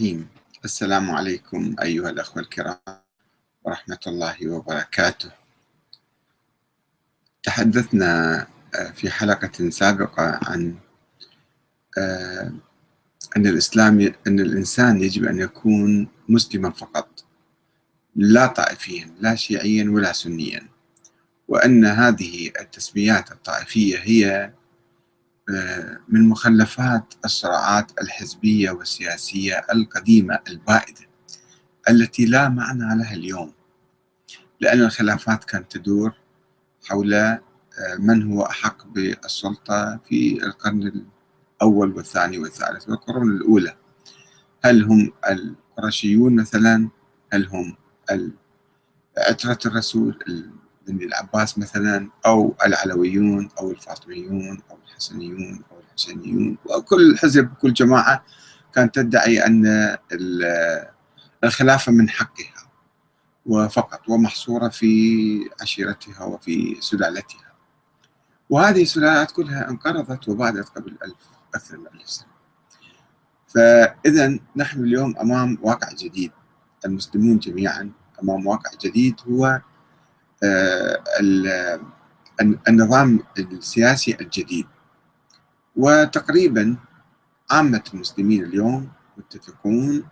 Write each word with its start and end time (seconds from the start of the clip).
الرحيم. 0.00 0.28
السلام 0.64 1.10
عليكم 1.10 1.76
أيها 1.82 2.10
الأخوة 2.10 2.42
الكرام 2.42 2.76
ورحمة 3.64 3.98
الله 4.06 4.48
وبركاته. 4.48 5.30
تحدثنا 7.42 8.46
في 8.94 9.10
حلقة 9.10 9.70
سابقة 9.70 10.40
عن 10.42 10.74
أن 13.36 13.46
الإسلام 13.46 14.00
أن 14.26 14.40
الإنسان 14.40 15.02
يجب 15.02 15.24
أن 15.24 15.38
يكون 15.38 16.08
مسلما 16.28 16.70
فقط 16.70 17.24
لا 18.16 18.46
طائفيا 18.46 19.14
لا 19.20 19.34
شيعيا 19.34 19.90
ولا 19.90 20.12
سنيا 20.12 20.68
وأن 21.48 21.84
هذه 21.84 22.50
التسميات 22.60 23.32
الطائفية 23.32 23.98
هي 23.98 24.52
من 26.08 26.28
مخلفات 26.28 27.14
الصراعات 27.24 27.92
الحزبية 28.02 28.70
والسياسية 28.70 29.66
القديمة 29.72 30.38
البائدة 30.48 31.00
التي 31.88 32.24
لا 32.24 32.48
معنى 32.48 32.98
لها 32.98 33.14
اليوم 33.14 33.52
لأن 34.60 34.80
الخلافات 34.80 35.44
كانت 35.44 35.72
تدور 35.72 36.12
حول 36.84 37.38
من 37.98 38.32
هو 38.32 38.42
أحق 38.42 38.86
بالسلطة 38.86 40.00
في 40.08 40.44
القرن 40.44 41.06
الأول 41.62 41.92
والثاني 41.92 42.38
والثالث 42.38 42.88
والقرون 42.88 43.30
الأولى. 43.36 43.76
هل 44.64 44.84
هم 44.84 45.12
القرشيون 45.30 46.36
مثلا؟ 46.36 46.88
هل 47.32 47.46
هم 47.46 47.76
عترة 49.18 49.58
الرسول؟ 49.66 50.18
بن 50.86 51.02
العباس 51.02 51.58
مثلا 51.58 52.08
أو 52.26 52.54
العلويون 52.66 53.48
أو 53.58 53.70
الفاطميون 53.70 54.62
أو 54.70 54.78
الحسنيون 54.88 55.62
أو 55.70 55.80
الحسينيون 55.80 56.58
وكل 56.64 57.18
حزب 57.18 57.48
كل 57.62 57.72
جماعة 57.72 58.24
كانت 58.74 58.94
تدعي 58.94 59.46
أن 59.46 59.96
الخلافة 61.44 61.92
من 61.92 62.08
حقها 62.08 62.70
وفقط 63.46 64.08
ومحصورة 64.08 64.68
في 64.68 65.50
عشيرتها 65.62 66.24
وفي 66.24 66.76
سلالتها. 66.80 67.52
وهذه 68.50 68.82
السلالات 68.82 69.30
كلها 69.30 69.68
انقرضت 69.68 70.28
وبعدت 70.28 70.68
قبل 70.68 70.96
ألف 71.04 71.16
أكثر 71.54 71.78
من 71.78 71.86
ألف 71.86 72.10
سنة. 72.10 72.30
فإذا 73.48 74.38
نحن 74.56 74.80
اليوم 74.80 75.16
أمام 75.16 75.58
واقع 75.62 75.88
جديد 75.92 76.32
المسلمون 76.84 77.38
جميعا 77.38 77.90
أمام 78.22 78.46
واقع 78.46 78.70
جديد 78.84 79.20
هو 79.28 79.60
النظام 82.68 83.20
السياسي 83.38 84.16
الجديد. 84.20 84.66
وتقريبا 85.76 86.76
عامة 87.50 87.82
المسلمين 87.94 88.44
اليوم 88.44 88.88
متفقون 89.16 90.04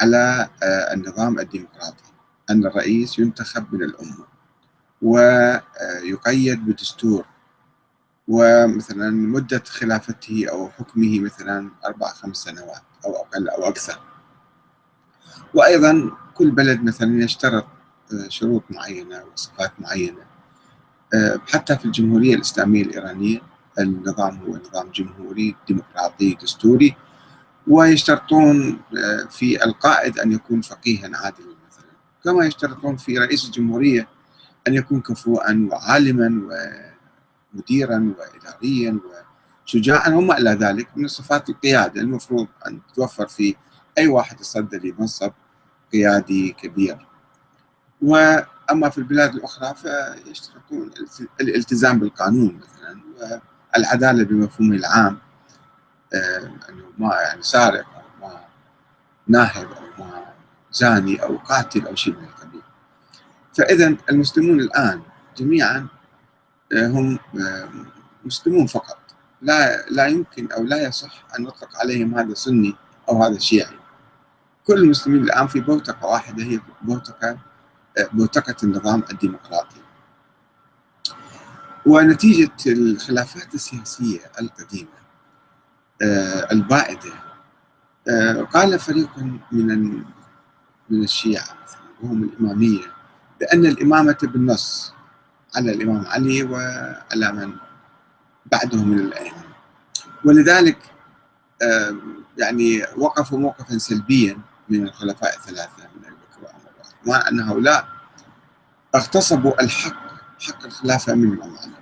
على 0.00 0.48
النظام 0.62 1.38
الديمقراطي 1.38 2.04
أن 2.50 2.66
الرئيس 2.66 3.18
ينتخب 3.18 3.74
من 3.74 3.82
الأمة 3.82 4.26
ويقيد 5.02 6.66
بدستور. 6.66 7.24
ومثلا 8.28 9.10
مدة 9.10 9.62
خلافته 9.66 10.46
أو 10.50 10.68
حكمه 10.70 11.20
مثلا 11.20 11.70
أربع 11.86 12.08
خمس 12.08 12.36
سنوات 12.36 12.82
أو 13.04 13.16
أقل 13.16 13.48
أو 13.48 13.68
أكثر. 13.68 13.98
وأيضا 15.54 16.10
كل 16.34 16.50
بلد 16.50 16.82
مثلا 16.82 17.24
يشترط 17.24 17.66
شروط 18.28 18.62
معينة 18.70 19.24
وصفات 19.32 19.72
معينة. 19.78 20.26
حتى 21.48 21.76
في 21.76 21.84
الجمهورية 21.84 22.34
الإسلامية 22.34 22.82
الإيرانية 22.82 23.40
النظام 23.78 24.36
هو 24.36 24.56
نظام 24.56 24.90
جمهوري 24.90 25.56
ديمقراطي 25.68 26.34
دستوري 26.42 26.96
ويشترطون 27.66 28.80
في 29.30 29.64
القائد 29.64 30.18
أن 30.18 30.32
يكون 30.32 30.60
فقيها 30.60 31.10
عادلا 31.14 31.54
مثلا. 31.68 31.90
كما 32.24 32.44
يشترطون 32.44 32.96
في 32.96 33.18
رئيس 33.18 33.44
الجمهورية 33.44 34.08
أن 34.68 34.74
يكون 34.74 35.00
كفؤا 35.00 35.68
وعالما 35.72 36.42
ومديرا 37.54 38.14
وإداريا 38.18 38.98
وشجاعا 39.64 40.08
وما 40.08 40.38
إلى 40.38 40.50
ذلك 40.50 40.88
من 40.96 41.08
صفات 41.08 41.48
القيادة. 41.48 42.00
المفروض 42.00 42.46
أن 42.66 42.80
تتوفر 42.92 43.26
في 43.26 43.56
أي 43.98 44.08
واحد 44.08 44.40
يصدر 44.40 44.80
لمنصب 44.84 45.32
قيادي 45.92 46.52
كبير. 46.52 47.05
وأما 48.02 48.90
في 48.90 48.98
البلاد 48.98 49.34
الأخرى 49.34 49.74
فيشترطون 49.74 50.90
الالتزام 51.40 51.98
بالقانون 51.98 52.60
مثلا 52.62 53.00
والعدالة 53.74 54.24
بمفهومه 54.24 54.76
العام 54.76 55.18
أنه 56.68 56.84
ما 56.98 57.14
يعني 57.14 57.42
سارق 57.42 57.86
أو 57.94 58.28
ما 58.28 58.40
ناهب 59.28 59.66
أو 59.72 60.04
ما 60.04 60.24
زاني 60.72 61.22
أو 61.22 61.36
قاتل 61.36 61.86
أو 61.86 61.94
شيء 61.94 62.14
من 62.14 62.24
القبيل. 62.24 62.62
فاذا 63.54 63.96
المسلمون 64.10 64.60
الآن 64.60 65.02
جميعا 65.36 65.86
هم 66.72 67.18
مسلمون 68.24 68.66
فقط. 68.66 68.98
لا 69.42 69.86
لا 69.90 70.06
يمكن 70.06 70.52
أو 70.52 70.64
لا 70.64 70.82
يصح 70.82 71.24
أن 71.38 71.42
نطلق 71.44 71.78
عليهم 71.78 72.18
هذا 72.18 72.34
سني 72.34 72.76
أو 73.08 73.22
هذا 73.22 73.38
شيعي. 73.38 73.78
كل 74.66 74.74
المسلمين 74.74 75.22
الآن 75.22 75.46
في 75.46 75.60
بوتقة 75.60 76.06
واحدة 76.06 76.44
هي 76.44 76.60
بوتقة 76.82 77.38
بوتقة 78.12 78.56
النظام 78.62 79.04
الديمقراطي. 79.12 79.76
ونتيجة 81.86 82.52
الخلافات 82.66 83.54
السياسية 83.54 84.20
القديمة 84.40 84.88
البائدة 86.52 87.12
قال 88.52 88.78
فريق 88.78 89.18
من 89.52 90.04
من 90.90 91.02
الشيعة 91.02 91.56
وهم 92.02 92.22
الإمامية 92.24 92.84
بأن 93.40 93.66
الإمامة 93.66 94.18
بالنص 94.22 94.92
على 95.56 95.72
الإمام 95.72 96.06
علي 96.06 96.42
وعلى 96.42 97.32
من 97.32 97.52
بعده 98.52 98.84
من 98.84 98.98
الأئمة. 98.98 99.44
ولذلك 100.24 100.78
يعني 102.38 102.82
وقفوا 102.96 103.38
موقفا 103.38 103.78
سلبيا 103.78 104.38
من 104.68 104.82
الخلفاء 104.82 105.36
الثلاثة 105.36 105.88
من 105.96 106.15
أن 107.14 107.40
هؤلاء 107.40 107.88
اغتصبوا 108.94 109.62
الحق 109.62 110.06
حق 110.40 110.64
الخلافة 110.64 111.14
من 111.14 111.42
علي 111.42 111.72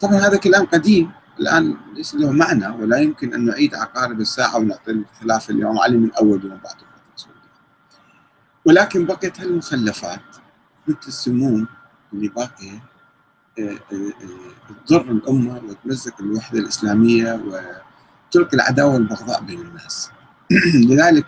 طبعا 0.00 0.14
هذا 0.14 0.36
كلام 0.36 0.66
قديم 0.66 1.12
الآن 1.40 1.76
ليس 1.94 2.14
له 2.14 2.32
معنى 2.32 2.68
ولا 2.68 2.98
يمكن 2.98 3.34
أن 3.34 3.46
نعيد 3.46 3.74
عقارب 3.74 4.20
الساعة 4.20 4.56
ونعطي 4.56 4.90
الخلافة 4.90 5.54
الإمام 5.54 5.78
علي 5.78 5.96
من 5.96 6.12
أول 6.12 6.44
يوم 6.44 6.60
بعد. 6.64 6.74
ولكن 8.64 9.06
بقيت 9.06 9.40
هالمخلفات 9.40 10.20
مثل 10.88 10.98
السموم 11.08 11.66
اللي 12.12 12.28
باقية 12.28 12.82
تضر 14.86 15.00
الأمة 15.00 15.60
وتمزق 15.68 16.20
الوحدة 16.20 16.58
الإسلامية 16.58 17.32
وتلقي 17.34 18.54
العداوة 18.56 18.94
والبغضاء 18.94 19.42
بين 19.42 19.60
الناس. 19.60 20.10
لذلك 20.88 21.26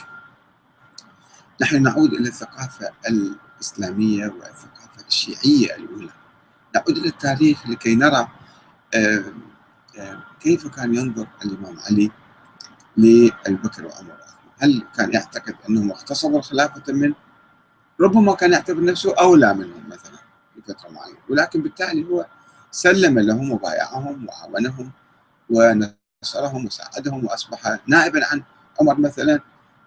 نحن 1.62 1.82
نعود 1.82 2.12
إلى 2.12 2.28
الثقافة 2.28 2.90
الإسلامية 3.08 4.26
والثقافة 4.26 5.06
الشيعية 5.08 5.76
الأولى. 5.76 6.10
نعود 6.74 6.98
إلى 6.98 7.08
التاريخ 7.08 7.66
لكي 7.68 7.94
نرى 7.94 8.28
كيف 10.40 10.66
كان 10.66 10.94
ينظر 10.94 11.26
الإمام 11.44 11.78
علي 11.80 12.10
للبكر 12.96 13.86
وعمر 13.86 14.16
هل 14.58 14.86
كان 14.96 15.12
يعتقد 15.12 15.54
أنهم 15.68 15.90
اغتصبوا 15.90 16.38
الخلافة 16.38 16.92
منه؟ 16.92 17.14
ربما 18.00 18.34
كان 18.34 18.52
يعتبر 18.52 18.84
نفسه 18.84 19.14
أولى 19.20 19.54
منهم 19.54 19.88
مثلا 19.88 20.18
لفترة 20.56 20.90
معينة 20.90 21.18
ولكن 21.28 21.62
بالتالي 21.62 22.04
هو 22.04 22.26
سلم 22.70 23.18
لهم 23.18 23.50
وبايعهم 23.52 24.26
وعاونهم 24.28 24.90
ونصرهم 25.50 26.66
وساعدهم 26.66 27.24
وأصبح 27.24 27.78
نائبا 27.86 28.26
عن 28.26 28.42
عمر 28.80 29.00
مثلا 29.00 29.40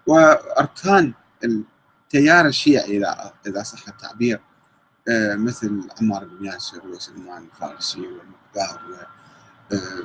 وأركان 0.07 1.13
التيار 1.43 2.45
الشيعي 2.47 2.97
إذا 2.97 3.33
إذا 3.47 3.63
صح 3.63 3.87
التعبير 3.87 4.39
مثل 5.37 5.87
عمار 6.01 6.25
بن 6.25 6.45
ياسر 6.45 6.87
وسلمان 6.87 7.43
الفارسي 7.43 7.99
والمقدار 8.01 8.81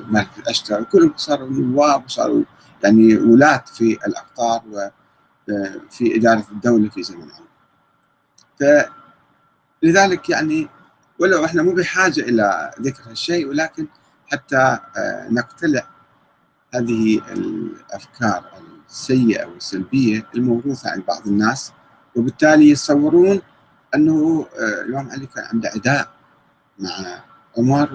ومالك 0.07 0.39
الأشتر 0.39 0.83
كلهم 0.83 1.13
صاروا 1.17 1.51
نواب 1.51 2.05
وصاروا 2.05 2.43
يعني 2.85 3.17
ولاة 3.17 3.65
في 3.75 3.99
الأقطار 4.07 4.63
وفي 4.69 6.17
إدارة 6.17 6.47
الدولة 6.53 6.89
في 6.89 7.03
زمن 7.03 7.29
عمر. 7.31 7.49
فلذلك 9.83 10.31
يعني 10.31 10.69
ولو 11.19 11.45
إحنا 11.45 11.63
مو 11.63 11.73
بحاجة 11.73 12.21
إلى 12.21 12.71
ذكر 12.81 13.11
هالشيء 13.11 13.49
ولكن 13.49 13.87
حتى 14.27 14.79
نقتلع 15.31 15.87
هذه 16.75 17.19
الأفكار 17.33 18.51
السيئة 18.91 19.47
والسلبية 19.47 20.27
الموروثة 20.35 20.91
عند 20.91 21.05
بعض 21.09 21.27
الناس 21.27 21.73
وبالتالي 22.17 22.71
يتصورون 22.71 23.41
أنه 23.95 24.47
الإمام 24.59 25.11
علي 25.11 25.27
كان 25.27 25.45
عنده 25.45 25.69
عداء 25.69 26.11
مع 26.79 27.23
عمر 27.59 27.95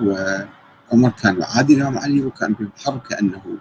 وعمر 0.92 1.09
كان 1.09 1.39
يعادي 1.42 1.74
الإمام 1.74 1.97
علي 1.97 2.21
وكان 2.21 2.53
بالحرب 2.53 3.01
كأنه 3.01 3.57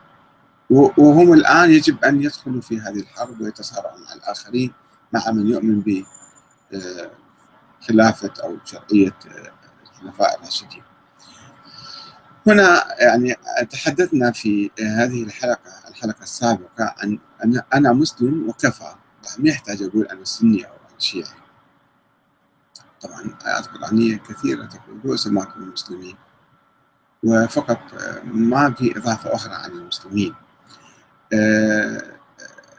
وهم 0.70 1.32
الآن 1.32 1.70
يجب 1.70 2.04
أن 2.04 2.22
يدخلوا 2.22 2.60
في 2.60 2.80
هذه 2.80 3.00
الحرب 3.00 3.40
ويتصارعوا 3.40 3.98
مع 3.98 4.12
الآخرين 4.12 4.72
مع 5.12 5.30
من 5.30 5.46
يؤمن 5.46 6.04
بخلافة 7.80 8.32
آه، 8.40 8.44
أو 8.44 8.56
شرعية 8.64 9.16
آه، 9.26 9.52
الخلفاء 9.82 10.38
الراشدين. 10.38 10.82
هنا 12.46 12.84
يعني 13.02 13.36
تحدثنا 13.70 14.32
في 14.32 14.70
هذه 14.80 15.22
الحلقة 15.22 15.88
الحلقة 15.88 16.22
السابقة 16.22 16.94
عن 16.98 17.18
أن 17.44 17.62
أنا 17.74 17.92
مسلم 17.92 18.48
وكفى. 18.48 18.94
ما 19.38 19.48
يحتاج 19.48 19.82
أقول 19.82 20.06
أنا 20.06 20.24
سني 20.24 20.64
أو 20.64 20.72
أنا 20.72 20.98
شيعي. 20.98 21.28
طبعا 23.00 23.38
آيات 23.46 23.66
قرآنية 23.66 24.16
كثيرة 24.16 24.64
تقول 24.66 25.00
رؤوس 25.04 25.24
سماكم 25.24 25.62
المسلمين 25.62 26.16
وفقط 27.22 27.78
ما 28.24 28.70
في 28.70 28.98
إضافة 28.98 29.34
أخرى 29.34 29.54
عن 29.54 29.70
المسلمين. 29.70 30.34
آه 31.32 32.02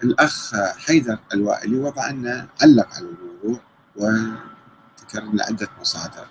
الأخ 0.03 0.55
حيدر 0.77 1.19
الوائلي 1.33 1.79
وضع 1.79 2.09
لنا 2.09 2.47
علق 2.61 2.87
على 2.95 3.05
الموضوع 3.05 3.59
وذكر 3.95 5.23
لنا 5.23 5.43
عدة 5.43 5.69
مصادر. 5.81 6.27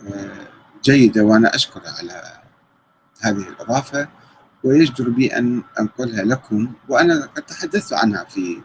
آه 0.00 0.55
جيدة 0.86 1.22
وأنا 1.22 1.54
أشكره 1.54 1.90
على 1.98 2.22
هذه 3.20 3.48
الإضافة 3.48 4.08
ويجدر 4.64 5.10
بي 5.10 5.38
أن 5.38 5.62
أنقلها 5.80 6.24
لكم 6.24 6.72
وأنا 6.88 7.26
قد 7.26 7.42
تحدثت 7.42 7.92
عنها 7.92 8.24
في 8.24 8.62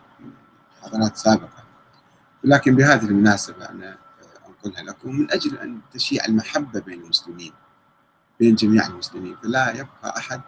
محاضرات 0.82 1.18
سابقة. 1.18 1.64
ولكن 2.44 2.76
بهذه 2.76 3.06
المناسبة 3.06 3.70
أنا 3.70 3.98
أنقلها 4.48 4.84
لكم 4.84 5.16
من 5.16 5.32
أجل 5.32 5.58
أن 5.58 5.80
تشيع 5.94 6.26
المحبة 6.26 6.80
بين 6.80 7.02
المسلمين 7.02 7.54
بين 8.40 8.56
جميع 8.56 8.88
المسلمين. 8.88 9.36
فلا 9.44 9.72
يبقى 9.72 10.18
أحد 10.18 10.42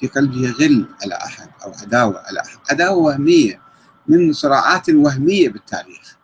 في 0.00 0.06
قلبه 0.06 0.50
غل 0.50 0.88
على 1.02 1.14
أحد 1.14 1.50
أو 1.64 1.72
عداوة 1.82 2.18
على 2.26 2.40
أحد. 2.40 2.58
عداوة 2.70 2.96
وهمية 2.96 3.60
من 4.08 4.32
صراعات 4.32 4.90
وهمية 4.90 5.48
بالتاريخ. 5.48 6.16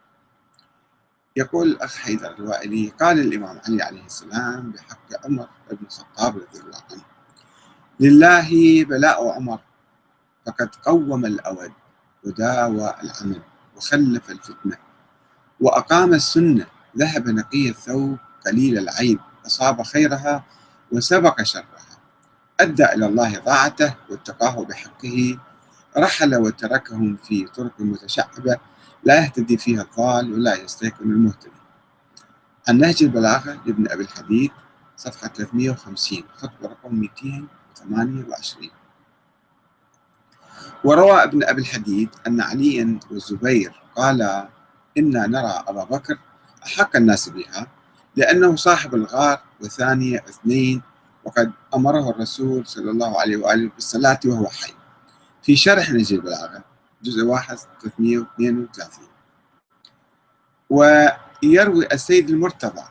يقول 1.39 1.69
الأخ 1.69 1.97
حيدر 1.97 2.35
الوائلي 2.39 2.93
قال 3.01 3.21
الإمام 3.21 3.61
علي 3.69 3.83
عليه 3.83 4.07
السلام 4.07 4.71
بحق 4.71 5.27
عمر 5.27 5.49
بن 5.71 5.87
الخطاب 5.87 6.37
رضي 6.37 6.61
الله 6.61 6.83
عنه 6.91 7.03
لله 8.01 8.85
بلاء 8.85 9.29
عمر 9.29 9.61
فقد 10.47 10.75
قوم 10.85 11.25
الأود 11.27 11.73
وداوى 12.25 12.95
العمل 13.03 13.43
وخلف 13.77 14.31
الفتنة 14.31 14.77
وأقام 15.61 16.15
السنة 16.15 16.67
ذهب 16.99 17.29
نقي 17.29 17.69
الثوب 17.69 18.19
قليل 18.47 18.79
العيب 18.79 19.19
أصاب 19.47 19.83
خيرها 19.83 20.45
وسبق 20.93 21.43
شرها 21.43 21.99
أدى 22.61 22.85
إلى 22.85 23.07
الله 23.07 23.39
طاعته 23.39 23.95
واتقاه 24.11 24.65
بحقه 24.65 25.39
رحل 25.97 26.37
وتركهم 26.37 27.17
في 27.17 27.45
طرق 27.45 27.81
متشعبة 27.81 28.57
لا 29.05 29.25
يهتدي 29.25 29.57
فيها 29.59 29.83
الضال 29.83 30.33
ولا 30.33 30.55
يستيقن 30.55 31.11
المهتدي 31.11 31.51
عن 32.69 32.79
نهج 32.79 33.03
البلاغة 33.03 33.61
لابن 33.67 33.89
أبي 33.91 34.03
الحديد 34.03 34.51
صفحة 34.97 35.29
350 35.29 36.23
خطبة 36.37 36.69
رقم 36.69 36.95
228 36.95 38.71
وروى 40.85 41.23
ابن 41.23 41.45
أبي 41.45 41.61
الحديد 41.61 42.09
أن 42.27 42.41
عليا 42.41 43.01
والزبير 43.11 43.83
قال 43.97 44.49
إنا 44.99 45.27
نرى 45.27 45.65
أبا 45.69 45.85
بكر 45.85 46.19
أحق 46.67 46.97
الناس 46.97 47.29
بها 47.29 47.67
لأنه 48.17 48.57
صاحب 48.57 48.95
الغار 48.95 49.41
وثانية 49.61 50.25
اثنين 50.29 50.83
وقد 51.25 51.53
أمره 51.75 52.11
الرسول 52.11 52.67
صلى 52.67 52.91
الله 52.91 53.21
عليه 53.21 53.37
وآله 53.37 53.71
بالصلاة 53.75 54.21
وهو 54.27 54.47
حي. 54.47 54.73
في 55.43 55.57
شرح 55.57 55.91
نجي 55.91 56.15
البلاغة 56.15 56.65
جزء 57.03 57.25
واحد 57.25 57.59
332 57.83 59.09
ويروي 60.71 61.87
السيد 61.93 62.31
المرتضى 62.31 62.85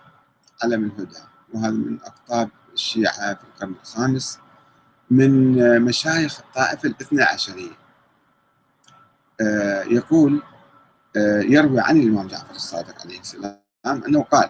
علم 0.63 0.83
الهدى 0.86 1.19
وهذا 1.54 1.71
من 1.71 1.98
أقطاب 2.01 2.50
الشيعة 2.74 3.33
في 3.33 3.44
القرن 3.44 3.75
الخامس 3.81 4.39
من 5.12 5.81
مشايخ 5.81 6.39
الطائفة 6.39 6.89
الاثنى 6.89 7.24
عشرية. 7.24 7.71
آه، 9.42 9.83
يقول 9.83 10.42
آه، 11.18 11.42
يروي 11.42 11.80
عن 11.80 11.98
الإمام 11.98 12.27
جعفر 12.27 12.56
الصادق 12.56 13.01
عليه 13.01 13.19
السلام 13.19 13.60
أنه 13.86 14.24
قال 14.24 14.50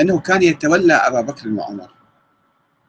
أنه 0.00 0.20
كان 0.20 0.42
يتولى 0.42 0.94
أبا 0.94 1.20
بكر 1.20 1.48
وعمر 1.48 1.94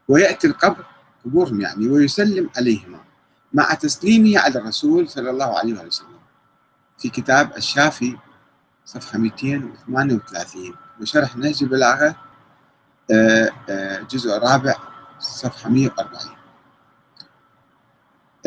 ويأتي 0.08 0.48
القبر 0.48 0.86
قبورهم 1.26 1.62
يعني 1.62 1.88
ويسلم 1.88 2.50
عليهما. 2.58 3.00
مع 3.54 3.74
تسليمه 3.74 4.40
على 4.40 4.60
الرسول 4.60 5.10
صلى 5.10 5.30
الله 5.30 5.60
عليه 5.60 5.74
وسلم 5.74 6.20
في 6.98 7.10
كتاب 7.10 7.58
الشافي 7.58 8.18
صفحة 8.86 9.18
238 9.20 10.76
وشرح 11.02 11.38
نهج 11.38 11.64
البلاغة 11.64 12.16
آه، 13.12 13.50
آه، 13.70 14.00
جزء 14.00 14.38
رابع 14.38 14.76
صفحة 15.20 15.70
140 15.70 16.36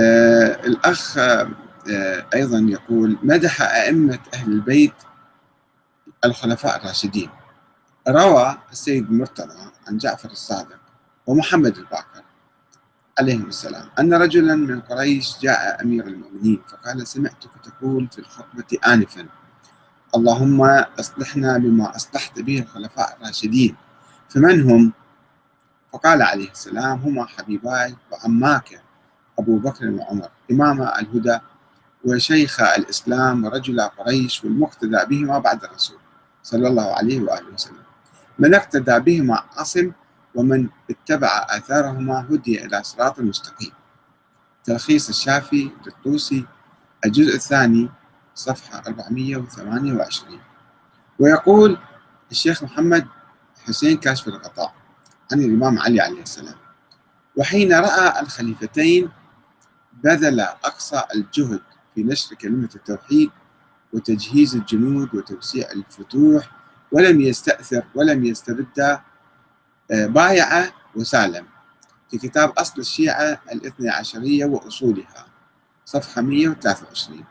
آه، 0.00 0.66
الأخ 0.66 1.18
أيضا 2.34 2.58
يقول 2.58 3.18
مدح 3.22 3.62
أئمة 3.62 4.18
أهل 4.34 4.52
البيت 4.52 4.94
الخلفاء 6.24 6.76
الراشدين. 6.76 7.30
روى 8.08 8.58
السيد 8.72 9.06
المرتضى 9.10 9.70
عن 9.88 9.98
جعفر 9.98 10.30
الصادق 10.30 10.78
ومحمد 11.26 11.76
الباقر 11.76 12.22
عليهم 13.18 13.48
السلام 13.48 13.88
أن 14.00 14.14
رجلا 14.14 14.54
من 14.54 14.80
قريش 14.80 15.38
جاء 15.42 15.82
أمير 15.82 16.06
المؤمنين 16.06 16.62
فقال 16.68 17.06
سمعتك 17.06 17.50
تقول 17.64 18.08
في 18.12 18.18
الخطبة 18.18 18.78
آنفا 18.86 19.26
اللهم 20.16 20.60
أصلحنا 21.00 21.58
بما 21.58 21.96
أصلحت 21.96 22.40
به 22.40 22.58
الخلفاء 22.58 23.16
الراشدين 23.16 23.76
فمن 24.28 24.70
هم؟ 24.70 24.92
فقال 25.92 26.22
عليه 26.22 26.50
السلام 26.50 26.98
هما 26.98 27.24
حبيباي 27.26 27.96
وعماك 28.10 28.82
أبو 29.38 29.58
بكر 29.58 29.90
وعمر 29.90 30.28
إمام 30.50 30.82
الهدى 30.82 31.38
وشيخ 32.04 32.60
الإسلام 32.60 33.44
ورجل 33.44 33.80
قريش 33.80 34.44
والمقتدى 34.44 34.98
بهما 35.10 35.38
بعد 35.38 35.64
الرسول 35.64 35.98
صلى 36.42 36.68
الله 36.68 36.94
عليه 36.96 37.20
وآله 37.20 37.54
وسلم 37.54 37.82
من 38.38 38.54
اقتدى 38.54 38.98
بهما 38.98 39.42
عصم 39.56 39.92
ومن 40.34 40.68
اتبع 40.90 41.46
آثارهما 41.48 42.26
هدي 42.30 42.64
إلى 42.64 42.82
صراط 42.82 43.20
مستقيم. 43.20 43.72
تلخيص 44.64 45.08
الشافي 45.08 45.70
للطوسي 45.86 46.46
الجزء 47.04 47.34
الثاني 47.34 47.90
صفحة 48.34 48.82
428 48.86 50.40
ويقول 51.18 51.78
الشيخ 52.30 52.64
محمد 52.64 53.06
حسين 53.66 53.96
كاشف 53.96 54.28
الغطاء 54.28 54.74
عن 55.32 55.40
الإمام 55.40 55.78
علي 55.78 56.00
عليه 56.00 56.22
السلام. 56.22 56.54
وحين 57.36 57.72
رأى 57.72 58.20
الخليفتين 58.20 59.10
بذل 60.04 60.40
أقصى 60.40 61.02
الجهد 61.14 61.60
في 61.94 62.02
نشر 62.02 62.34
كلمة 62.34 62.68
التوحيد 62.74 63.30
وتجهيز 63.92 64.56
الجنود 64.56 65.14
وتوسيع 65.14 65.70
الفتوح 65.70 66.50
ولم 66.92 67.20
يستأثر 67.20 67.82
ولم 67.94 68.24
يستبد 68.24 69.00
بايع 69.92 70.70
وسالم 70.96 71.46
في 72.10 72.18
كتاب 72.18 72.50
أصل 72.50 72.80
الشيعة 72.80 73.40
الاثنى 73.52 73.90
عشرية 73.90 74.44
وأصولها 74.44 75.26
صفحة 75.84 76.22
123 76.22 77.24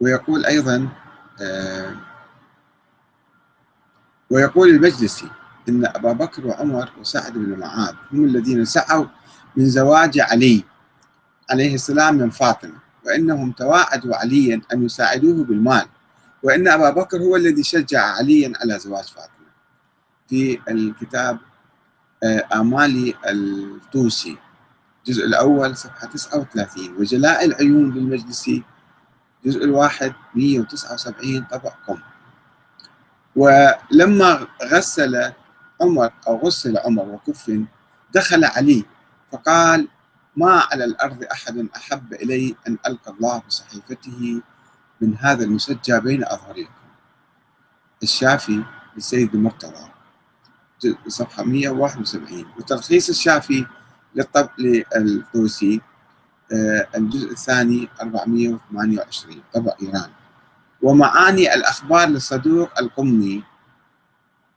ويقول 0.00 0.46
أيضا 0.46 0.88
آه، 1.40 1.96
ويقول 4.30 4.68
المجلسي 4.68 5.30
إن 5.68 5.86
أبا 5.86 6.12
بكر 6.12 6.46
وعمر 6.46 6.90
وسعد 7.00 7.32
بن 7.32 7.58
معاذ 7.58 7.94
هم 8.12 8.24
الذين 8.24 8.64
سعوا 8.64 9.06
من 9.56 9.66
زواج 9.66 10.20
علي 10.20 10.64
عليه 11.50 11.74
السلام 11.74 12.14
من 12.14 12.30
فاطمة 12.30 12.78
وإنهم 13.06 13.52
تواعدوا 13.52 14.16
عليا 14.16 14.60
أن 14.72 14.84
يساعدوه 14.84 15.44
بالمال 15.44 15.86
وإن 16.42 16.68
أبا 16.68 16.90
بكر 16.90 17.18
هو 17.18 17.36
الذي 17.36 17.62
شجع 17.62 18.02
عليا 18.02 18.52
على 18.60 18.78
زواج 18.78 19.04
فاطمة. 19.04 19.33
في 20.28 20.60
الكتاب 20.68 21.38
آه، 22.22 22.46
آمالي 22.54 23.14
الطوسي 23.26 24.36
الجزء 24.98 25.24
الأول 25.24 25.76
صفحة 25.76 26.06
39 26.06 26.96
وجلاء 26.98 27.44
العيون 27.44 27.94
للمجلسي 27.94 28.62
الجزء 29.44 29.64
الواحد 29.64 30.12
179 30.34 31.44
طبع 31.44 31.70
قم 31.88 31.98
ولما 33.36 34.46
غسل 34.62 35.32
عمر 35.80 36.12
أو 36.28 36.36
غسل 36.36 36.78
عمر 36.78 37.02
وكفن 37.02 37.66
دخل 38.14 38.44
علي 38.44 38.84
فقال 39.32 39.88
ما 40.36 40.66
على 40.72 40.84
الأرض 40.84 41.24
أحد 41.24 41.68
أحب 41.76 42.12
إلي 42.12 42.56
أن 42.68 42.78
ألقى 42.86 43.12
الله 43.12 43.42
بصحيفته 43.48 44.42
من 45.00 45.16
هذا 45.16 45.44
المسجى 45.44 46.00
بين 46.00 46.24
أظهركم 46.24 46.70
الشافي 48.02 48.64
للسيد 48.96 49.34
المرتضى. 49.34 49.93
صفحة 51.08 51.44
171 51.44 52.46
وتلخيص 52.58 53.08
الشافي 53.08 53.66
للطب 54.14 54.48
للطوسي 54.58 55.80
آه، 56.52 56.88
الجزء 56.96 57.30
الثاني 57.30 57.88
428 58.00 59.42
طبع 59.54 59.72
إيران. 59.82 60.10
ومعاني 60.82 61.54
الأخبار 61.54 62.08
للصدوق 62.08 62.78
القمي 62.78 63.44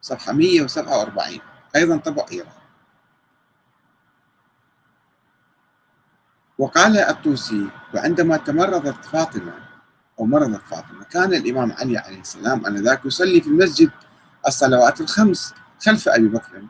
صفحة 0.01 0.33
147 0.33 1.39
أيضا 1.75 1.97
طبع 1.97 2.25
إيران. 2.31 2.51
وقال 6.57 6.97
الطوسي 6.97 7.67
وعندما 7.93 8.37
تمرضت 8.37 9.05
فاطمة 9.05 9.53
أو 10.19 10.25
مرضت 10.25 10.61
فاطمة 10.69 11.03
كان 11.03 11.33
الإمام 11.33 11.71
علي 11.71 11.97
عليه 11.97 12.19
السلام 12.21 12.65
آنذاك 12.65 13.05
يصلي 13.05 13.41
في 13.41 13.47
المسجد 13.47 13.91
الصلوات 14.47 15.01
الخمس. 15.01 15.53
خلف 15.85 16.09
أبي 16.09 16.27
بكر. 16.27 16.63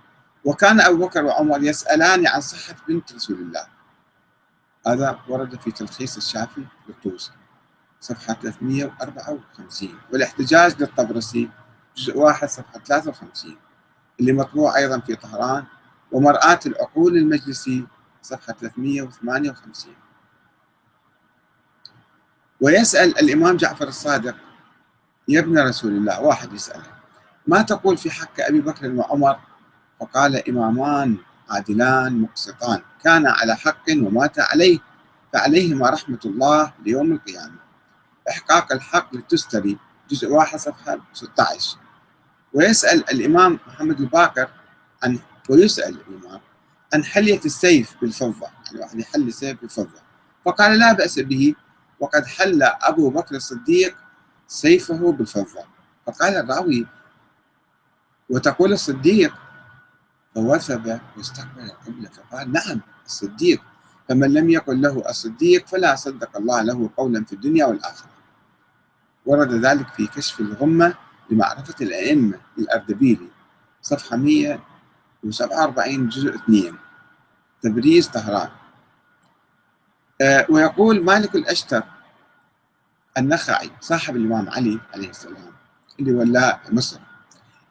وكان 0.46 0.82
أبو 0.82 1.08
بكر 1.08 1.26
وعمر 1.26 1.64
يسألان 1.64 2.28
عن 2.28 2.42
صحة 2.42 2.76
بنت 2.88 3.14
رسول 3.14 3.38
الله. 3.38 3.68
هذا 4.88 5.20
ورد 5.28 5.60
في 5.60 5.72
تلخيص 5.72 6.18
الشافي 6.18 6.66
للطوسي 6.88 7.32
صفحة 8.02 8.34
354 8.34 10.00
والاحتجاج 10.14 10.82
للطبرسي 10.82 11.50
جزء 11.96 12.18
واحد 12.18 12.50
صفحة 12.50 12.80
53 12.80 13.58
اللي 14.20 14.34
مطبوع 14.34 14.78
أيضا 14.78 15.00
في 15.00 15.16
طهران. 15.16 15.66
ومرآة 16.12 16.60
العقول 16.66 17.18
المجلسي 17.18 17.88
صفحة 18.22 18.54
358 18.54 19.94
ويسأل 22.62 23.20
الإمام 23.20 23.58
جعفر 23.58 23.88
الصادق 23.88 24.36
يا 25.28 25.40
ابن 25.40 25.60
رسول 25.60 25.92
الله. 25.92 26.22
واحد 26.22 26.54
يسأله. 26.54 26.98
ما 27.48 27.62
تقول 27.62 27.98
في 27.98 28.12
حق 28.12 28.40
أبي 28.40 28.62
بكر 28.62 28.92
وعمر؟ 28.92 29.40
فقال 30.00 30.50
إمامان 30.50 31.18
عادلان 31.50 32.22
مقسطان. 32.22 32.82
كان 33.04 33.28
على 33.28 33.56
حق 33.56 33.84
ومات 33.90 34.40
عليه 34.40 34.80
فعليهما 35.34 35.90
رحمة 35.90 36.20
الله 36.26 36.74
ليوم 36.86 37.12
القيامة. 37.12 37.60
إحقاق 38.30 38.72
الحق 38.74 39.16
لتستري. 39.16 39.78
جزء 40.10 40.30
واحد 40.32 40.60
صفحة 40.60 41.00
16 41.14 41.78
ويسأل 42.54 43.10
الإمام 43.10 43.60
محمد 43.68 44.00
الباقر 44.00 44.50
عن 45.04 45.20
ويسأل 45.50 45.98
الإمام 46.10 46.42
عن 46.94 47.04
حلية 47.04 47.40
السيف 47.46 47.96
بالفضة 48.02 48.48
يعني 48.66 48.80
واحد 48.80 49.00
يحل 49.00 49.28
السيف 49.28 49.62
بالفضة. 49.62 50.02
فقال 50.46 50.80
لا 50.80 50.94
بأس 50.94 51.20
به. 51.20 51.56
وقد 52.00 52.26
حل 52.26 52.64
أبو 52.64 53.10
بكر 53.10 53.36
الصديق 53.36 53.96
سيفه 54.48 55.12
بالفضة. 55.12 55.64
فقال 56.08 56.36
الراوي 56.36 56.88
وتقول 58.30 58.74
الصديق 58.74 59.34
فوثب 60.36 61.00
واستقبل 61.18 61.62
القبلة 61.62 62.10
فقال 62.10 62.52
نعم 62.52 62.82
الصديق. 63.06 63.62
فمن 64.10 64.34
لم 64.34 64.50
يقل 64.50 64.82
له 64.82 65.04
الصديق 65.10 65.68
فلا 65.68 65.96
صدق 65.96 66.38
الله 66.38 66.62
له 66.62 66.90
قولا 66.98 67.26
في 67.26 67.34
الدنيا 67.34 67.66
والآخرة. 67.66 68.10
ورد 69.26 69.54
ذلك 69.54 69.88
في 69.94 70.08
كشف 70.08 70.40
الغمة 70.40 70.94
لمعرفة 71.30 71.76
الأئمة 71.82 72.40
للأردبيلي 72.58 73.28
صفحة 73.82 74.18
147 74.18 76.10
جزء 76.10 76.36
2 76.36 76.76
تبريز 77.62 78.08
طهران. 78.08 78.50
أه 80.22 80.46
ويقول 80.50 81.04
مالك 81.04 81.36
الأشتر 81.36 81.84
النخعي 83.18 83.72
صاحب 83.82 84.16
الإمام 84.16 84.50
علي 84.50 84.80
عليه 84.94 85.10
السلام 85.10 85.52
اللي 86.00 86.14
ولاه 86.14 86.60
مصر. 86.72 87.00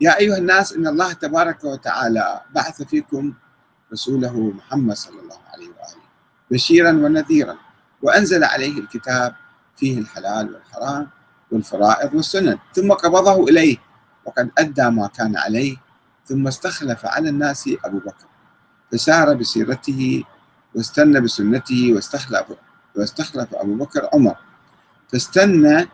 يا 0.01 0.19
أيها 0.19 0.37
الناس 0.39 0.73
إن 0.73 0.87
الله 0.87 1.13
تبارك 1.13 1.65
وتعالى 1.65 2.41
بعث 2.55 2.83
فيكم 2.83 3.35
رسوله 3.93 4.41
محمد 4.41 4.97
صلى 4.97 5.21
الله 5.21 5.39
عليه 5.55 5.67
وآله 5.69 6.03
بشيرا 6.51 6.91
ونذيرا 6.91 7.57
وأنزل 8.03 8.45
عليه 8.45 8.79
الكتاب 8.79 9.35
فيه 9.77 9.99
الحلال 9.99 10.55
والحرام 10.55 11.09
والفرائض 11.53 12.15
والسنن 12.15 12.59
ثم 12.75 12.93
قبضه 12.93 13.45
إليه 13.45 13.77
وقد 14.25 14.51
أدى 14.59 14.91
ما 14.91 15.07
كان 15.07 15.37
عليه 15.37 15.77
ثم 16.27 16.47
استخلف 16.47 17.07
على 17.07 17.29
الناس 17.29 17.71
أبو 17.85 17.99
بكر 17.99 18.27
فسار 18.93 19.35
بسيرته 19.35 20.25
واستنى 20.75 21.21
بسنته 21.21 21.93
واستخلف 21.95 22.47
واستخلف 22.97 23.55
أبو 23.55 23.75
بكر 23.75 24.09
عمر 24.13 24.37
فاستنى 25.13 25.89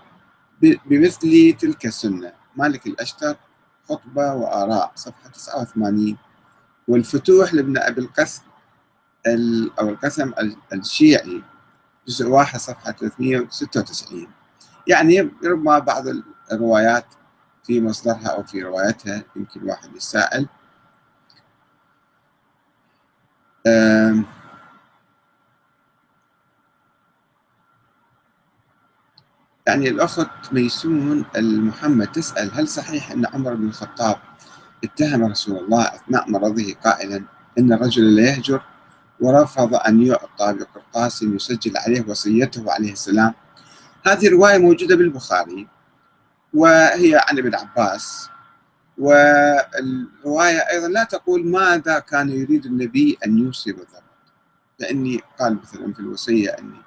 بمثل 0.62 1.56
تلك 1.60 1.86
السنة. 1.86 2.32
مالك 2.56 2.86
الأشتر 2.86 3.36
خطبة 3.88 4.34
وآراء. 4.34 4.92
صفحة 4.94 5.28
89 5.28 6.16
والفتوح 6.88 7.54
لابن 7.54 7.78
أبي 7.78 8.00
القسم 8.00 8.42
أو 9.80 9.88
القسم 9.88 10.32
الشيعي. 10.72 11.42
جزء 12.08 12.28
واحد 12.28 12.60
صفحة 12.60 12.92
396 12.92 14.28
يعني 14.86 15.20
ربما 15.44 15.78
بعض 15.78 16.04
الروايات 16.52 17.06
في 17.64 17.80
مصدرها 17.80 18.28
أو 18.28 18.42
في 18.42 18.62
روايتها 18.62 19.24
يمكن 19.36 19.68
واحد 19.68 19.96
يسائل 19.96 20.48
يعني 29.66 29.88
الأخت 29.88 30.52
ميسون 30.52 31.24
المحمد 31.36 32.06
تسأل 32.06 32.50
هل 32.54 32.68
صحيح 32.68 33.10
أن 33.10 33.26
عمر 33.26 33.54
بن 33.54 33.68
الخطاب 33.68 34.16
اتهم 34.84 35.24
رسول 35.24 35.56
الله 35.58 35.82
أثناء 35.82 36.30
مرضه 36.30 36.74
قائلا 36.84 37.24
إن 37.58 37.72
الرجل 37.72 38.16
لا 38.16 38.22
يهجر؟ 38.22 38.62
ورفض 39.20 39.74
أن 39.74 40.02
يعطى 40.02 40.52
بقرطاس 40.52 41.22
يسجل 41.22 41.76
عليه 41.76 42.04
وصيته 42.08 42.72
عليه 42.72 42.92
السلام. 42.92 43.34
هذه 44.06 44.26
الرواية 44.26 44.58
موجودة 44.58 44.96
بالبخاري 44.96 45.68
وهي 46.54 47.20
عن 47.28 47.38
ابن 47.38 47.54
عباس 47.54 48.28
والرواية 48.98 50.58
أيضا 50.58 50.88
لا 50.88 51.04
تقول 51.04 51.46
ماذا 51.46 51.98
كان 51.98 52.30
يريد 52.30 52.66
النبي 52.66 53.18
أن 53.26 53.38
يوصي 53.38 53.72
بالضبط. 53.72 54.02
لأني 54.78 55.20
قال 55.40 55.58
مثلا 55.62 55.92
في 55.92 56.00
الوصية 56.00 56.48
أني 56.50 56.82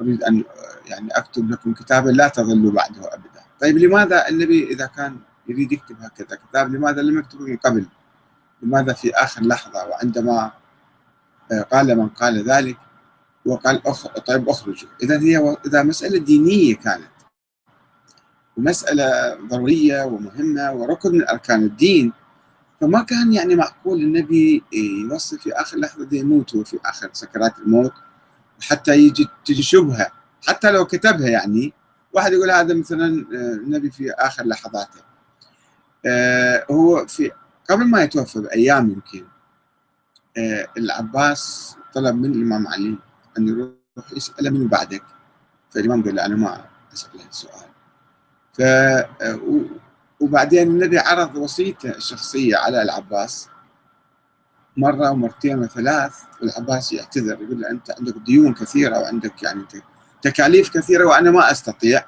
أريد 0.00 0.22
أن 0.22 0.44
يعني 0.86 1.08
أكتب 1.10 1.50
لكم 1.50 1.74
كتابا 1.74 2.10
لا 2.10 2.28
تظلوا 2.28 2.72
بعده 2.72 3.14
أبدا. 3.14 3.42
طيب 3.60 3.78
لماذا 3.78 4.28
النبي 4.28 4.64
إذا 4.72 4.86
كان 4.86 5.16
يريد 5.48 5.72
يكتب 5.72 5.96
هكذا 6.00 6.38
كتاب 6.48 6.74
لماذا 6.74 7.02
لم 7.02 7.18
يكتبه 7.18 7.44
من 7.44 7.56
قبل؟ 7.56 7.86
لماذا 8.62 8.92
في 8.92 9.14
آخر 9.14 9.42
لحظة 9.42 9.86
وعندما 9.86 10.50
قال 11.72 11.98
من 11.98 12.08
قال 12.08 12.50
ذلك 12.50 12.76
وقال 13.44 13.86
أخ... 13.86 14.06
طيب 14.06 14.48
اخرجوا 14.48 14.88
اذا 15.02 15.20
هي 15.20 15.56
إذا 15.66 15.82
مسألة 15.82 16.18
دينية 16.18 16.74
كانت 16.74 17.08
ومسألة 18.56 19.34
ضرورية 19.48 20.04
ومهمة 20.04 20.72
وركن 20.72 21.12
من 21.12 21.28
أركان 21.28 21.62
الدين 21.62 22.12
فما 22.80 23.02
كان 23.02 23.32
يعني 23.32 23.54
معقول 23.56 24.00
النبي 24.00 24.62
يوصي 25.10 25.38
في 25.38 25.52
آخر 25.52 25.78
لحظة 25.78 26.08
يموت 26.12 26.54
وفي 26.54 26.78
آخر 26.84 27.10
سكرات 27.12 27.58
الموت؟ 27.58 27.92
حتى 28.60 28.96
يجي 28.98 29.28
تجي 29.44 29.62
شبهة 29.62 30.06
حتى 30.46 30.70
لو 30.70 30.84
كتبها 30.86 31.28
يعني 31.28 31.72
واحد 32.12 32.32
يقول 32.32 32.50
هذا 32.50 32.74
مثلا 32.74 33.06
النبي 33.32 33.90
في 33.90 34.10
آخر 34.10 34.46
لحظاته. 34.46 35.00
هو 36.70 37.06
في 37.06 37.30
قبل 37.70 37.84
ما 37.84 38.02
يتوفى 38.02 38.40
بأيام 38.40 38.90
يمكن 38.90 39.26
العباس 40.76 41.74
طلب 41.94 42.16
من 42.16 42.32
الإمام 42.32 42.68
علي 42.68 42.98
أن 43.38 43.48
يروح 43.48 44.12
يسأله 44.16 44.50
من 44.50 44.68
بعدك. 44.68 45.02
فالإمام 45.70 46.04
قال 46.04 46.14
له 46.14 46.26
أنا 46.26 46.36
ما 46.36 46.64
أسأل 46.92 47.10
السؤال 47.30 47.66
ف 48.52 48.62
وبعدين 50.20 50.68
النبي 50.68 50.98
عرض 50.98 51.36
وصيته 51.36 51.90
الشخصية 51.90 52.56
على 52.56 52.82
العباس. 52.82 53.48
مرة 54.76 55.10
ومرتين 55.10 55.58
وثلاث 55.58 56.14
والعباس 56.42 56.92
يعتذر 56.92 57.42
يقول 57.42 57.60
له 57.60 57.70
أنت 57.70 57.90
عندك 57.98 58.14
ديون 58.26 58.54
كثيرة 58.54 58.98
وعندك 58.98 59.42
يعني 59.42 59.62
تكاليف 60.22 60.70
كثيرة 60.70 61.04
وأنا 61.04 61.30
ما 61.30 61.50
أستطيع. 61.50 62.04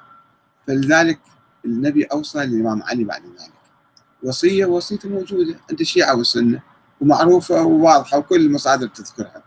فلذلك 0.67 1.19
النبي 1.65 2.03
أوصى 2.03 2.39
للإمام 2.39 2.83
علي 2.83 3.03
بعد 3.03 3.21
ذلك. 3.21 3.53
وصية 4.23 4.65
وصيته 4.65 5.09
موجودة. 5.09 5.55
عند 5.69 5.79
الشيعة 5.79 6.15
والسنة 6.15 6.61
ومعروفة 7.01 7.61
وواضحة 7.63 8.17
وكل 8.17 8.41
المصادر 8.41 8.87
تذكرها. 8.87 9.43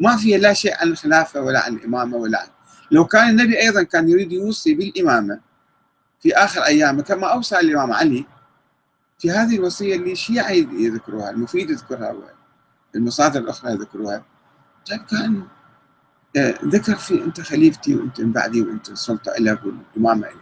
ما 0.00 0.16
فيها 0.16 0.38
لا 0.38 0.52
شيء 0.52 0.76
عن 0.80 0.88
الخلافة 0.88 1.40
ولا 1.40 1.64
عن 1.64 1.74
الإمامة 1.74 2.16
ولا 2.16 2.40
عن 2.40 2.48
لو 2.90 3.04
كان 3.04 3.28
النبي 3.28 3.60
أيضا 3.60 3.82
كان 3.82 4.08
يريد 4.08 4.32
يوصي 4.32 4.74
بالإمامة 4.74 5.40
في 6.20 6.34
آخر 6.34 6.62
أيامه 6.62 7.02
كما 7.02 7.26
أوصى 7.26 7.60
الإمام 7.60 7.92
علي 7.92 8.26
في 9.18 9.30
هذه 9.30 9.56
الوصية 9.56 9.96
اللي 9.96 10.12
الشيعة 10.12 10.50
يذكروها 10.50 11.30
المفيد 11.30 11.70
يذكرها. 11.70 12.35
المصادر 12.96 13.40
الأخرى 13.40 13.72
يذكروها. 13.72 14.24
طيب 14.90 15.00
كان 15.10 15.42
آه، 16.36 16.54
ذكر 16.64 16.94
في 16.94 17.24
أنت 17.24 17.40
خليفتي 17.40 17.94
وأنت 17.94 18.20
من 18.20 18.32
بعدي 18.32 18.62
وأنت 18.62 18.88
السلطة 18.88 19.32
لك 19.38 19.60
والإمامة 19.64 20.28
لك 20.28 20.36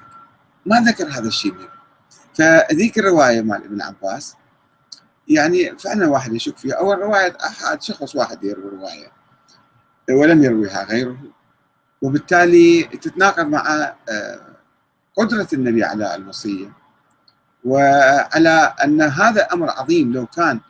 ما 0.66 0.80
ذكر 0.80 1.08
هذا 1.08 1.28
الشيء 1.28 1.52
منه 1.54 1.68
فذيك 2.34 2.98
الرواية 2.98 3.42
مال 3.42 3.64
ابن 3.64 3.82
عباس 3.82 4.36
يعني 5.28 5.78
فعلا 5.78 6.06
واحد 6.06 6.32
يشك 6.32 6.58
فيها. 6.58 6.74
أو 6.74 6.92
رواية 6.92 7.36
أحد 7.46 7.82
شخص 7.82 8.16
واحد 8.16 8.44
يروي 8.44 8.70
رواية 8.70 9.12
ولم 10.10 10.44
يرويها 10.44 10.84
غيره. 10.84 11.16
وبالتالي 12.02 12.82
تتناقض 12.82 13.46
مع 13.46 13.94
آه، 14.08 14.40
قدرة 15.16 15.48
النبي 15.52 15.84
على 15.84 16.14
الوصية 16.14 16.72
وعلى 17.64 18.74
أن 18.84 19.02
هذا 19.02 19.42
أمر 19.52 19.70
عظيم 19.70 20.12
لو 20.12 20.26
كان 20.26 20.60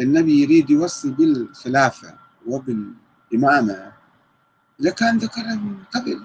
النبي 0.00 0.42
يريد 0.42 0.70
يوصي 0.70 1.10
بالخلافة 1.10 2.14
وبالإمامة 2.46 3.92
لكان 4.78 5.18
ذكرها 5.18 5.54
من 5.54 5.76
قبل. 5.94 6.24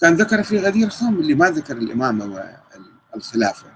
كان 0.00 0.14
ذكر 0.14 0.42
في 0.42 0.58
غدير 0.58 0.90
خم 0.90 1.14
اللي 1.14 1.34
ما 1.34 1.50
ذكر 1.50 1.76
الإمامة 1.76 2.52
والخلافة. 3.14 3.66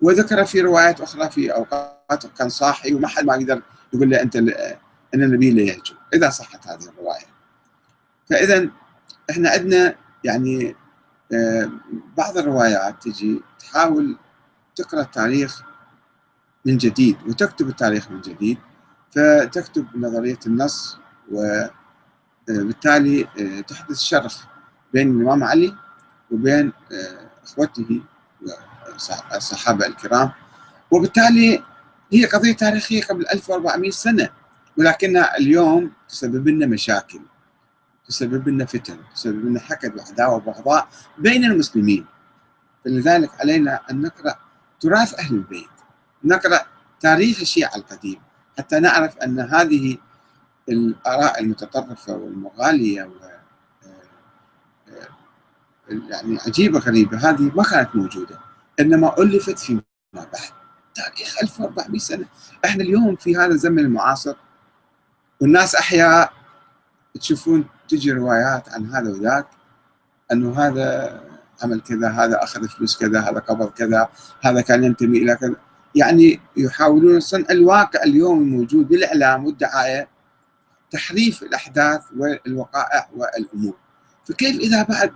وذكر 0.00 0.44
في 0.44 0.60
روايات 0.60 1.00
أخرى 1.00 1.30
في 1.30 1.54
أوقات 1.54 2.26
كان 2.38 2.48
صاحي 2.48 2.94
وما 2.94 3.08
حد 3.08 3.24
ما 3.24 3.36
يقدر 3.36 3.62
يقول 3.92 4.10
له 4.10 4.22
أنت 4.22 4.36
أن 4.36 5.22
النبي 5.22 5.50
لا 5.50 5.62
يهجو 5.62 5.94
إذا 6.14 6.30
صحت 6.30 6.68
هذه 6.68 6.88
الرواية. 6.88 7.26
فإذا 8.30 8.68
إحنا 9.30 9.50
عندنا 9.50 9.94
يعني 10.24 10.76
آه، 11.32 11.70
بعض 12.16 12.38
الروايات 12.38 13.02
تجي 13.02 13.40
تحاول 13.58 14.16
تقرأ 14.76 15.00
التاريخ 15.00 15.62
من 16.64 16.76
جديد 16.76 17.16
وتكتب 17.26 17.68
التاريخ 17.68 18.10
من 18.10 18.20
جديد. 18.20 18.58
فتكتب 19.10 19.86
نظرية 19.96 20.38
النص 20.46 20.98
وبالتالي 21.32 23.28
آه، 23.40 23.60
تحدث 23.60 23.98
شرخ 23.98 24.44
بين 24.92 25.16
الإمام 25.16 25.44
علي 25.44 25.74
وبين 26.30 26.72
آه، 26.92 27.30
إخوته 27.44 28.02
الصحابة 29.34 29.86
الكرام. 29.86 30.30
وبالتالي 30.90 31.62
هي 32.12 32.24
قضية 32.24 32.52
تاريخية 32.52 33.02
قبل 33.02 33.26
1400 33.34 33.90
سنة 33.90 34.28
ولكنها 34.76 35.36
اليوم 35.36 35.92
تسبب 36.08 36.48
لنا 36.48 36.66
مشاكل 36.66 37.20
تسبب 38.08 38.48
لنا 38.48 38.64
فتن 38.64 38.98
تسبب 39.14 39.44
لنا 39.44 39.60
حقد 39.60 39.96
وعداوة 39.96 40.34
وبغضاء 40.34 40.88
بين 41.18 41.44
المسلمين. 41.44 42.06
فلذلك 42.84 43.30
علينا 43.40 43.80
أن 43.90 44.02
نقرأ 44.02 44.38
تراث 44.80 45.14
أهل 45.14 45.34
البيت. 45.34 45.77
نقرأ 46.24 46.60
تاريخ 47.00 47.40
الشيعة 47.40 47.76
القديم 47.76 48.20
حتى 48.58 48.80
نعرف 48.80 49.18
أن 49.18 49.40
هذه 49.40 49.96
الآراء 50.68 51.40
المتطرفة 51.40 52.12
والمغالية 52.14 53.02
و 53.04 53.28
يعني 55.88 56.38
عجيبة 56.46 56.78
غريبة 56.78 57.30
هذه 57.30 57.52
ما 57.54 57.62
كانت 57.62 57.96
موجودة 57.96 58.38
إنما 58.80 59.18
ألفت 59.18 59.58
فيما 59.58 59.82
بعد 60.14 60.28
تاريخ 60.94 61.36
1400 61.42 61.98
سنة. 61.98 62.26
إحنا 62.64 62.82
اليوم 62.82 63.16
في 63.16 63.36
هذا 63.36 63.46
الزمن 63.46 63.78
المعاصر 63.78 64.34
والناس 65.40 65.74
أحياء 65.74 66.32
تشوفون 67.20 67.64
تجي 67.88 68.12
روايات 68.12 68.68
عن 68.68 68.94
هذا 68.94 69.10
وذاك 69.10 69.46
أنه 70.32 70.60
هذا 70.60 71.20
عمل 71.62 71.80
كذا 71.80 72.08
هذا 72.08 72.42
أخذ 72.42 72.68
فلوس 72.68 72.98
كذا 72.98 73.20
هذا 73.20 73.38
قبض 73.38 73.70
كذا 73.70 74.08
هذا 74.40 74.60
كان 74.60 74.84
ينتمي 74.84 75.18
إلى 75.18 75.36
كذا. 75.36 75.56
يعني 75.94 76.40
يحاولون 76.56 77.20
صنع 77.20 77.46
الواقع 77.50 78.02
اليوم 78.02 78.42
الموجود 78.42 78.88
بالإعلام 78.88 79.46
والدعاية 79.46 80.08
تحريف 80.90 81.42
الأحداث 81.42 82.02
والوقائع 82.16 83.08
والأمور. 83.16 83.76
فكيف 84.24 84.56
إذا 84.56 84.82
بعد 84.82 85.12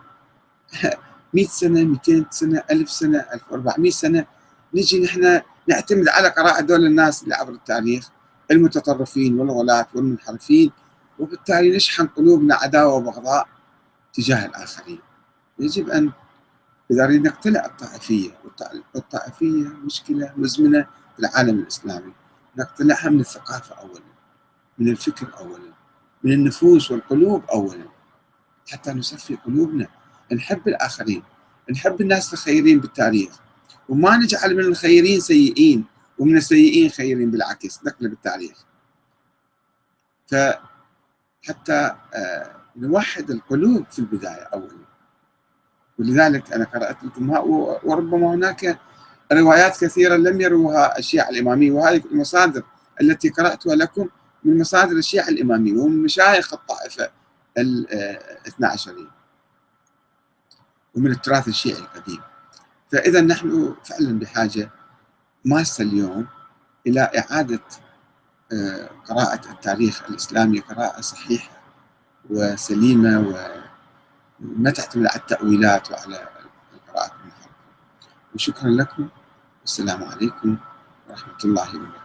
100 1.34 1.46
سنة 1.46 1.84
200 1.84 2.26
سنة 2.30 2.62
1000 2.70 2.90
سنة 2.90 3.24
1400 3.34 3.90
سنة 3.90 4.26
نجي 4.74 5.02
نحن 5.04 5.40
نعتمد 5.68 6.08
على 6.08 6.28
قراءة 6.28 6.60
دول 6.60 6.86
الناس 6.86 7.22
اللي 7.22 7.34
عبر 7.34 7.52
التاريخ 7.52 8.08
المتطرفين 8.50 9.40
والغلاة 9.40 9.86
والمنحرفين 9.94 10.70
وبالتالي 11.18 11.76
نشحن 11.76 12.06
قلوبنا 12.06 12.54
عداوة 12.54 12.94
وبغضاء 12.94 13.48
تجاه 14.14 14.46
الآخرين. 14.46 14.98
يجب 15.58 15.90
أن 15.90 16.12
إذا 16.92 17.06
نريد 17.06 17.26
نقتلع 17.26 17.66
الطائفية 17.66 18.30
والطائفية 18.94 19.68
مشكلة 19.68 20.32
مزمنة 20.36 20.82
في 20.82 21.18
العالم 21.18 21.58
الإسلامي. 21.58 22.12
نقتلعها 22.58 23.08
من 23.10 23.20
الثقافة 23.20 23.74
أولا 23.74 24.00
من 24.78 24.88
الفكر 24.88 25.38
أولا 25.38 25.72
من 26.24 26.32
النفوس 26.32 26.90
والقلوب 26.90 27.44
أولا. 27.44 27.84
حتى 28.68 28.92
نصفي 28.92 29.36
قلوبنا. 29.36 29.86
نحب 30.32 30.68
الآخرين 30.68 31.22
نحب 31.70 32.00
الناس 32.00 32.32
الخيرين 32.32 32.80
بالتاريخ. 32.80 33.38
وما 33.88 34.16
نجعل 34.16 34.56
من 34.56 34.64
الخيرين 34.64 35.20
سيئين 35.20 35.84
ومن 36.18 36.36
السيئين 36.36 36.90
خيرين 36.90 37.30
بالعكس 37.30 37.84
نقلب 37.84 38.12
التاريخ. 38.12 38.64
فحتى 40.26 41.96
آه، 42.14 42.56
نوحد 42.76 43.30
القلوب 43.30 43.86
في 43.90 43.98
البداية 43.98 44.42
أولا. 44.42 44.91
ولذلك 45.98 46.52
أنا 46.52 46.64
قرأت 46.64 46.96
لكم 47.04 47.30
وربما 47.84 48.34
هناك 48.34 48.78
روايات 49.32 49.84
كثيرة 49.84 50.16
لم 50.16 50.40
يروها 50.40 50.98
الشيعة 50.98 51.28
الإمامية 51.28 51.72
وهذه 51.72 52.02
المصادر 52.12 52.62
التي 53.00 53.28
قرأتها 53.28 53.74
لكم 53.74 54.08
من 54.44 54.58
مصادر 54.60 54.96
الشيعة 54.96 55.28
الإمامية 55.28 55.72
ومن 55.72 56.02
مشايخ 56.02 56.54
الطائفة 56.54 57.10
الاثنى 57.58 58.66
عشرية 58.66 59.10
ومن 60.94 61.10
التراث 61.10 61.48
الشيعي 61.48 61.78
القديم. 61.78 62.20
فإذا 62.92 63.20
نحن 63.20 63.74
فعلا 63.84 64.18
بحاجة 64.18 64.70
ماسة 65.44 65.84
اليوم 65.84 66.26
إلى 66.86 67.00
إعادة 67.00 67.60
آه، 68.52 68.90
قراءة 69.08 69.50
التاريخ 69.50 70.02
الإسلامي 70.10 70.60
قراءة 70.60 71.00
صحيحة 71.00 71.62
وسليمة 72.30 73.20
وما 74.42 74.70
تعتمد 74.70 75.06
على 75.06 75.20
التأويلات 75.20 75.90
وعلى 75.90 76.28
القراءات 76.74 77.12
وشكرا 78.34 78.68
لكم. 78.68 79.08
والسلام 79.60 80.04
عليكم 80.04 80.56
ورحمة 81.08 81.38
الله 81.44 81.76
وبركاته. 81.76 82.01